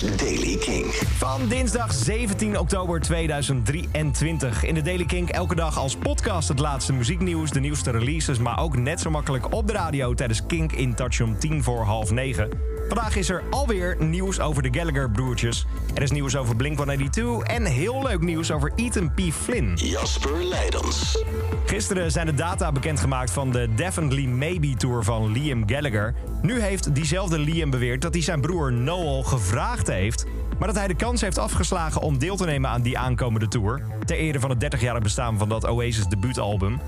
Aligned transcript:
Daily 0.00 0.56
King. 0.56 0.84
Van 0.94 1.48
dinsdag 1.48 1.92
17 1.92 2.58
oktober 2.58 3.00
2023. 3.00 4.64
In 4.64 4.74
de 4.74 4.82
Daily 4.82 5.04
Kink 5.04 5.28
elke 5.28 5.54
dag 5.54 5.78
als 5.78 5.96
podcast 5.96 6.48
het 6.48 6.58
laatste 6.58 6.92
muzieknieuws, 6.92 7.50
de 7.50 7.60
nieuwste 7.60 7.90
releases, 7.90 8.38
maar 8.38 8.60
ook 8.60 8.76
net 8.76 9.00
zo 9.00 9.10
makkelijk 9.10 9.52
op 9.52 9.66
de 9.66 9.72
radio 9.72 10.14
tijdens 10.14 10.46
Kink 10.46 10.72
in 10.72 10.94
Touch 10.94 11.20
om 11.20 11.38
10 11.38 11.62
voor 11.62 11.84
half 11.84 12.10
9. 12.10 12.75
Vandaag 12.88 13.16
is 13.16 13.28
er 13.28 13.42
alweer 13.50 13.96
nieuws 13.98 14.40
over 14.40 14.62
de 14.62 14.78
Gallagher-broertjes. 14.78 15.66
Er 15.94 16.02
is 16.02 16.10
nieuws 16.10 16.36
over 16.36 16.56
Blink-182 16.56 17.22
en 17.42 17.64
heel 17.64 18.02
leuk 18.02 18.20
nieuws 18.20 18.50
over 18.50 18.72
Ethan 18.74 19.12
P. 19.14 19.20
Flynn. 19.32 19.72
Jasper 19.74 20.44
Leidens. 20.44 21.24
Gisteren 21.64 22.10
zijn 22.10 22.26
de 22.26 22.34
data 22.34 22.72
bekendgemaakt 22.72 23.30
van 23.30 23.50
de 23.50 23.68
Definitely 23.74 24.26
Maybe 24.26 24.74
Tour 24.76 25.04
van 25.04 25.32
Liam 25.32 25.68
Gallagher. 25.68 26.14
Nu 26.42 26.60
heeft 26.60 26.94
diezelfde 26.94 27.38
Liam 27.38 27.70
beweerd 27.70 28.02
dat 28.02 28.14
hij 28.14 28.22
zijn 28.22 28.40
broer 28.40 28.72
Noel 28.72 29.22
gevraagd 29.22 29.86
heeft... 29.86 30.26
maar 30.58 30.68
dat 30.68 30.76
hij 30.76 30.86
de 30.86 30.96
kans 30.96 31.20
heeft 31.20 31.38
afgeslagen 31.38 32.00
om 32.00 32.18
deel 32.18 32.36
te 32.36 32.44
nemen 32.44 32.70
aan 32.70 32.82
die 32.82 32.98
aankomende 32.98 33.48
tour... 33.48 33.82
ter 34.04 34.16
ere 34.16 34.40
van 34.40 34.50
het 34.50 34.76
30-jarig 34.76 35.02
bestaan 35.02 35.38
van 35.38 35.48
dat 35.48 35.66
Oasis 35.66 36.06
debuutalbum. 36.06 36.80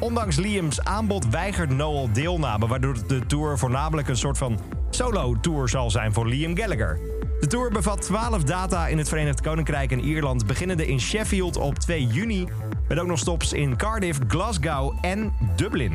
Ondanks 0.00 0.36
Liam's 0.36 0.80
aanbod 0.80 1.28
weigert 1.28 1.70
Noel 1.70 2.12
deelname... 2.12 2.66
waardoor 2.66 3.06
de 3.06 3.26
tour 3.26 3.58
voornamelijk 3.58 4.08
een 4.08 4.16
soort 4.16 4.38
van 4.38 4.58
solo-tour 4.90 5.68
zal 5.68 5.90
zijn 5.90 6.12
voor 6.12 6.26
Liam 6.26 6.56
Gallagher. 6.56 6.98
De 7.40 7.46
tour 7.46 7.70
bevat 7.70 8.02
12 8.02 8.42
data 8.42 8.86
in 8.86 8.98
het 8.98 9.08
Verenigd 9.08 9.40
Koninkrijk 9.40 9.92
en 9.92 10.00
Ierland... 10.00 10.46
beginnende 10.46 10.86
in 10.86 11.00
Sheffield 11.00 11.56
op 11.56 11.78
2 11.78 12.06
juni... 12.06 12.48
met 12.88 12.98
ook 12.98 13.06
nog 13.06 13.18
stops 13.18 13.52
in 13.52 13.76
Cardiff, 13.76 14.18
Glasgow 14.28 14.94
en 15.00 15.32
Dublin. 15.56 15.92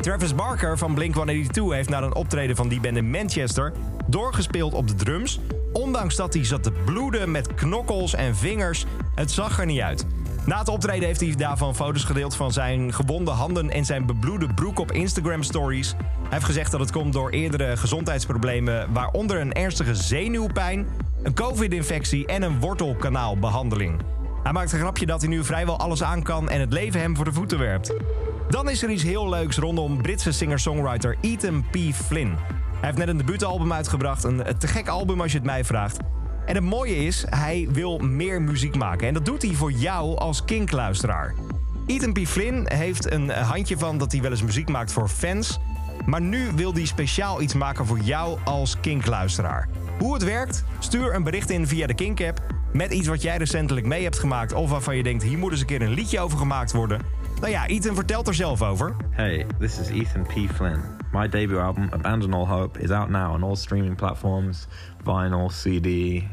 Travis 0.00 0.34
Barker 0.34 0.78
van 0.78 0.94
Blink-182 0.94 1.62
heeft 1.68 1.88
na 1.88 2.02
een 2.02 2.14
optreden 2.14 2.56
van 2.56 2.68
die 2.68 2.80
band 2.80 2.96
in 2.96 3.10
Manchester... 3.10 3.72
doorgespeeld 4.06 4.74
op 4.74 4.88
de 4.88 4.94
drums... 4.94 5.40
ondanks 5.72 6.16
dat 6.16 6.34
hij 6.34 6.44
zat 6.44 6.62
te 6.62 6.72
bloeden 6.84 7.30
met 7.30 7.54
knokkels 7.54 8.14
en 8.14 8.36
vingers. 8.36 8.84
Het 9.14 9.30
zag 9.30 9.58
er 9.58 9.66
niet 9.66 9.80
uit. 9.80 10.06
Na 10.46 10.58
het 10.58 10.68
optreden 10.68 11.06
heeft 11.06 11.20
hij 11.20 11.34
daarvan 11.36 11.74
foto's 11.74 12.04
gedeeld 12.04 12.36
van 12.36 12.52
zijn 12.52 12.92
gewonde 12.92 13.30
handen 13.30 13.70
en 13.70 13.84
zijn 13.84 14.06
bebloede 14.06 14.54
broek 14.54 14.78
op 14.78 14.92
Instagram 14.92 15.42
stories. 15.42 15.94
Heeft 16.34 16.46
gezegd 16.46 16.70
dat 16.70 16.80
het 16.80 16.92
komt 16.92 17.12
door 17.12 17.30
eerdere 17.30 17.76
gezondheidsproblemen, 17.76 18.92
waaronder 18.92 19.40
een 19.40 19.52
ernstige 19.52 19.94
zenuwpijn, 19.94 20.86
een 21.22 21.34
covid-infectie 21.34 22.26
en 22.26 22.42
een 22.42 22.60
wortelkanaalbehandeling. 22.60 24.00
Hij 24.42 24.52
maakt 24.52 24.72
een 24.72 24.78
grapje 24.78 25.06
dat 25.06 25.20
hij 25.20 25.30
nu 25.30 25.44
vrijwel 25.44 25.78
alles 25.78 26.02
aan 26.02 26.22
kan 26.22 26.48
en 26.48 26.60
het 26.60 26.72
leven 26.72 27.00
hem 27.00 27.16
voor 27.16 27.24
de 27.24 27.32
voeten 27.32 27.58
werpt. 27.58 27.94
Dan 28.48 28.70
is 28.70 28.82
er 28.82 28.90
iets 28.90 29.02
heel 29.02 29.28
leuks 29.28 29.56
rondom 29.56 30.02
Britse 30.02 30.32
singer-songwriter 30.32 31.16
Ethan 31.20 31.64
P. 31.70 31.76
Flynn. 31.92 32.36
Hij 32.72 32.80
heeft 32.80 32.98
net 32.98 33.08
een 33.08 33.16
debuutalbum 33.16 33.72
uitgebracht, 33.72 34.24
een 34.24 34.42
te 34.58 34.66
gek 34.66 34.88
album 34.88 35.20
als 35.20 35.32
je 35.32 35.38
het 35.38 35.46
mij 35.46 35.64
vraagt. 35.64 35.98
En 36.46 36.54
het 36.54 36.64
mooie 36.64 36.96
is, 36.96 37.24
hij 37.28 37.68
wil 37.70 37.98
meer 37.98 38.42
muziek 38.42 38.76
maken. 38.76 39.08
En 39.08 39.14
dat 39.14 39.24
doet 39.24 39.42
hij 39.42 39.54
voor 39.54 39.72
jou 39.72 40.16
als 40.16 40.44
kinkluisteraar. 40.44 41.34
Ethan 41.86 42.12
P. 42.12 42.18
Flynn 42.26 42.66
heeft 42.68 43.10
een 43.10 43.30
handje 43.30 43.78
van 43.78 43.98
dat 43.98 44.12
hij 44.12 44.20
wel 44.20 44.30
eens 44.30 44.42
muziek 44.42 44.68
maakt 44.68 44.92
voor 44.92 45.08
fans. 45.08 45.58
Maar 46.06 46.20
nu 46.20 46.50
wil 46.54 46.72
hij 46.72 46.84
speciaal 46.84 47.42
iets 47.42 47.54
maken 47.54 47.86
voor 47.86 47.98
jou 47.98 48.38
als 48.44 48.80
kinkluisteraar. 48.80 49.68
Hoe 49.98 50.14
het 50.14 50.24
werkt? 50.24 50.64
Stuur 50.78 51.14
een 51.14 51.22
bericht 51.22 51.50
in 51.50 51.66
via 51.66 51.86
de 51.86 51.94
Kink-app... 51.94 52.40
met 52.72 52.92
iets 52.92 53.08
wat 53.08 53.22
jij 53.22 53.36
recentelijk 53.36 53.86
mee 53.86 54.02
hebt 54.02 54.18
gemaakt... 54.18 54.52
of 54.52 54.70
waarvan 54.70 54.96
je 54.96 55.02
denkt, 55.02 55.22
hier 55.22 55.38
moet 55.38 55.50
eens 55.50 55.60
een 55.60 55.66
keer 55.66 55.82
een 55.82 55.94
liedje 55.94 56.20
over 56.20 56.38
gemaakt 56.38 56.72
worden. 56.72 57.00
Nou 57.40 57.50
ja, 57.50 57.66
Ethan 57.66 57.94
vertelt 57.94 58.28
er 58.28 58.34
zelf 58.34 58.62
over. 58.62 58.96
Hey, 59.10 59.46
this 59.58 59.78
is 59.78 59.88
Ethan 59.88 60.22
P. 60.22 60.54
Flynn. 60.54 60.80
My 61.12 61.28
debut 61.28 61.58
album, 61.58 61.88
Abandon 61.92 62.34
All 62.34 62.46
Hope, 62.46 62.80
is 62.80 62.90
out 62.90 63.08
now 63.08 63.32
on 63.32 63.42
all 63.42 63.56
streaming 63.56 63.96
platforms, 63.96 64.66
vinyl, 65.04 65.48
CD, 65.48 65.86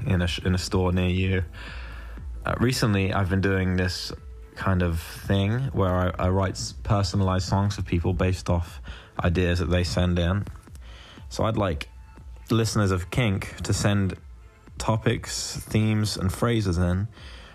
in 0.05 0.21
a, 0.21 0.27
in 0.43 0.53
a 0.53 0.57
store 0.57 0.93
near 0.93 1.09
you. 1.09 1.43
Uh, 2.45 2.53
recently, 2.59 3.13
I've 3.13 3.29
been 3.29 3.41
doing 3.41 3.77
this 3.77 4.11
kind 4.55 4.81
of 4.81 4.99
thing 4.99 5.59
where 5.73 6.13
I, 6.19 6.25
I 6.25 6.29
write 6.29 6.59
personalized 6.84 7.47
songs 7.47 7.75
for 7.75 7.81
people 7.81 8.13
based 8.13 8.50
off 8.50 8.81
ideas 9.23 9.59
that 9.59 9.69
they 9.69 9.84
send 9.84 10.19
in. 10.19 10.45
So 11.29 11.45
I'd 11.45 11.57
like 11.57 11.89
listeners 12.50 12.91
of 12.91 13.09
Kink 13.09 13.56
to 13.63 13.73
send 13.73 14.16
topics, 14.78 15.57
themes, 15.57 16.17
and 16.17 16.31
phrases 16.31 16.78
in, 16.78 17.07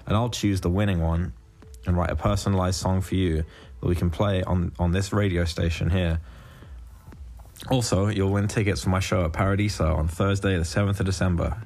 and 0.06 0.16
I'll 0.16 0.30
choose 0.30 0.60
the 0.60 0.70
winning 0.70 1.00
one 1.00 1.32
and 1.86 1.96
write 1.96 2.10
a 2.10 2.16
personalized 2.16 2.80
song 2.80 3.00
for 3.00 3.14
you 3.14 3.44
that 3.80 3.86
we 3.86 3.94
can 3.94 4.10
play 4.10 4.42
on, 4.42 4.72
on 4.78 4.92
this 4.92 5.12
radio 5.12 5.44
station 5.44 5.90
here. 5.90 6.20
Also, 7.70 8.08
you'll 8.08 8.30
win 8.30 8.48
tickets 8.48 8.82
for 8.82 8.90
my 8.90 9.00
show 9.00 9.24
at 9.24 9.32
Paradiso 9.32 9.94
on 9.94 10.08
Thursday, 10.08 10.56
the 10.56 10.62
7th 10.62 11.00
of 11.00 11.06
December. 11.06 11.56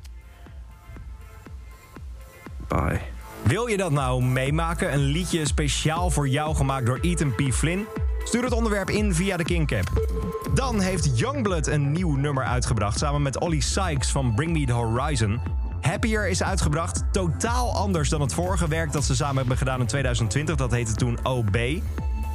Bye. 2.68 3.02
Wil 3.42 3.66
je 3.66 3.76
dat 3.76 3.92
nou 3.92 4.22
meemaken? 4.22 4.92
Een 4.92 5.04
liedje 5.04 5.46
speciaal 5.46 6.10
voor 6.10 6.28
jou 6.28 6.54
gemaakt 6.54 6.86
door 6.86 6.98
Ethan 7.00 7.34
P. 7.34 7.42
Flynn? 7.52 7.86
Stuur 8.24 8.44
het 8.44 8.52
onderwerp 8.52 8.90
in 8.90 9.14
via 9.14 9.36
de 9.36 9.44
Kink-app. 9.44 10.08
Dan 10.54 10.80
heeft 10.80 11.18
Youngblood 11.18 11.66
een 11.66 11.92
nieuw 11.92 12.16
nummer 12.16 12.44
uitgebracht... 12.44 12.98
samen 12.98 13.22
met 13.22 13.38
Ollie 13.38 13.62
Sykes 13.62 14.10
van 14.10 14.34
Bring 14.34 14.52
Me 14.52 14.66
The 14.66 14.72
Horizon. 14.72 15.40
Happier 15.80 16.28
is 16.28 16.42
uitgebracht, 16.42 17.04
totaal 17.12 17.74
anders 17.74 18.08
dan 18.08 18.20
het 18.20 18.34
vorige 18.34 18.68
werk... 18.68 18.92
dat 18.92 19.04
ze 19.04 19.14
samen 19.14 19.36
hebben 19.36 19.56
gedaan 19.56 19.80
in 19.80 19.86
2020, 19.86 20.56
dat 20.56 20.70
heette 20.70 20.94
toen 20.94 21.18
OB. 21.22 21.56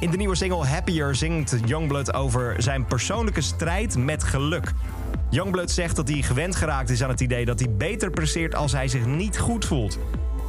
In 0.00 0.10
de 0.10 0.16
nieuwe 0.16 0.34
single 0.34 0.66
Happier 0.66 1.14
zingt 1.14 1.56
Youngblood 1.64 2.14
over 2.14 2.54
zijn 2.62 2.84
persoonlijke 2.84 3.40
strijd 3.40 3.96
met 3.96 4.24
geluk. 4.24 4.72
Youngblood 5.30 5.70
zegt 5.70 5.96
dat 5.96 6.08
hij 6.08 6.22
gewend 6.22 6.56
geraakt 6.56 6.90
is 6.90 7.02
aan 7.02 7.10
het 7.10 7.20
idee 7.20 7.44
dat 7.44 7.58
hij 7.58 7.70
beter 7.70 8.10
presteert 8.10 8.54
als 8.54 8.72
hij 8.72 8.88
zich 8.88 9.06
niet 9.06 9.38
goed 9.38 9.64
voelt. 9.64 9.98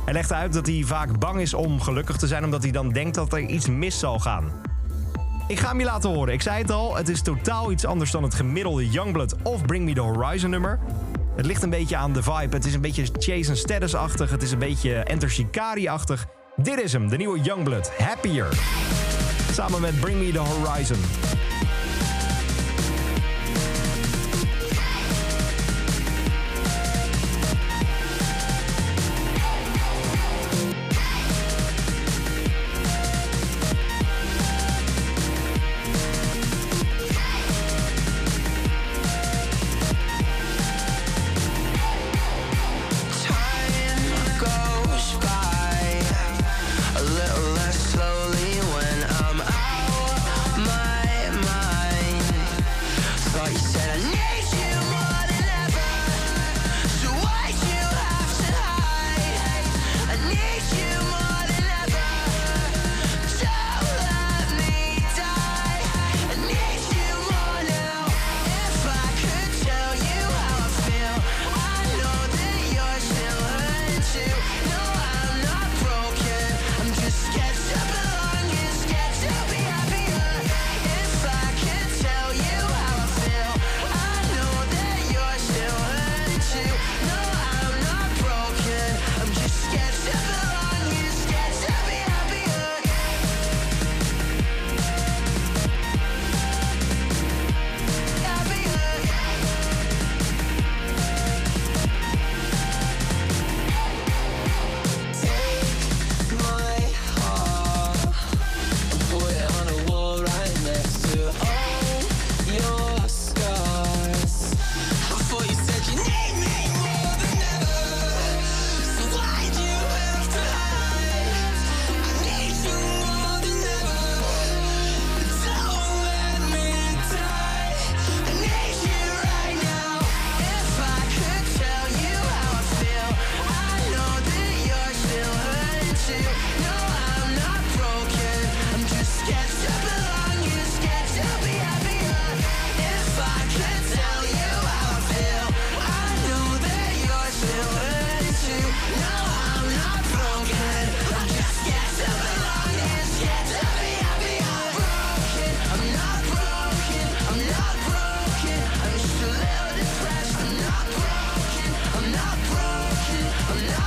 Hij 0.07 0.16
legt 0.16 0.34
uit 0.34 0.53
dat 0.53 0.66
hij 0.66 0.84
vaak 0.85 1.19
bang 1.19 1.40
is 1.40 1.53
om 1.53 1.81
gelukkig 1.81 2.18
te 2.18 2.28
zijn 2.28 2.44
omdat 2.44 2.63
hij 2.63 2.72
dan 2.72 2.90
denkt 2.90 3.16
dat 3.16 3.34
er 3.34 3.40
iets 3.40 3.68
mis 3.68 4.00
zal 4.00 4.19
gaan. 4.19 4.51
Ik 5.47 5.59
ga 5.59 5.68
hem 5.68 5.79
je 5.79 5.85
laten 5.85 6.09
horen. 6.09 6.34
Ik 6.34 6.41
zei 6.41 6.62
het 6.62 6.72
al, 6.72 6.95
het 6.95 7.09
is 7.09 7.22
totaal 7.22 7.72
iets 7.72 7.85
anders 7.85 8.12
dan 8.12 8.23
het 8.23 8.34
gemiddelde 8.34 8.90
Youngblood 8.90 9.35
of 9.44 9.66
Bring 9.66 9.85
Me 9.85 9.94
The 9.94 10.01
Horizon 10.01 10.50
nummer. 10.50 10.79
Het 11.35 11.46
ligt 11.46 11.63
een 11.63 11.69
beetje 11.69 11.96
aan 11.96 12.13
de 12.13 12.23
vibe. 12.23 12.56
Het 12.56 12.66
is 12.66 12.73
een 12.73 12.81
beetje 12.81 13.06
Chase 13.17 13.50
and 13.50 13.57
Status-achtig. 13.57 14.29
Het 14.29 14.44
is 14.44 14.51
een 14.51 14.59
beetje 14.59 14.94
Enter 14.94 15.29
Shikari-achtig. 15.29 16.25
Dit 16.56 16.81
is 16.81 16.94
hem, 16.94 17.09
de 17.09 17.17
nieuwe 17.17 17.40
Youngblood, 17.40 17.91
Happier. 17.97 18.47
Samen 19.51 19.81
met 19.81 20.00
Bring 20.00 20.19
Me 20.19 20.31
The 20.31 20.40
Horizon. 20.40 20.97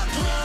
I. 0.02 0.39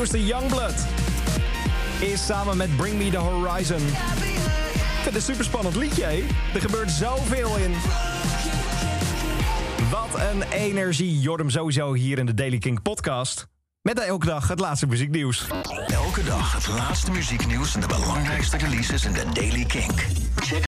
nieuwste 0.00 0.26
Youngblood 0.26 0.86
is 1.98 2.26
samen 2.26 2.56
met 2.56 2.76
Bring 2.76 2.98
Me 2.98 3.10
The 3.10 3.16
Horizon. 3.16 3.76
Ik 3.76 3.84
vind 5.02 5.04
het 5.04 5.14
een 5.14 5.22
superspannend 5.22 5.76
liedje. 5.76 6.04
Er 6.54 6.60
gebeurt 6.60 6.90
zoveel 6.90 7.56
in. 7.56 7.74
Wat 9.90 10.20
een 10.32 10.42
energie. 10.42 11.20
Jorm 11.20 11.50
sowieso 11.50 11.92
hier 11.92 12.18
in 12.18 12.26
de 12.26 12.34
Daily 12.34 12.58
King 12.58 12.82
podcast. 12.82 13.46
Met 13.82 13.98
elke 13.98 14.26
dag 14.26 14.48
het 14.48 14.60
laatste 14.60 14.86
muzieknieuws. 14.86 15.46
Elke 15.86 16.24
dag 16.24 16.52
het 16.52 16.66
laatste 16.66 17.10
muzieknieuws 17.10 17.74
en 17.74 17.80
de 17.80 17.86
belangrijkste 17.86 18.56
releases 18.56 19.04
in 19.04 19.12
de 19.12 19.24
Daily 19.32 19.64
Kink. 19.64 20.06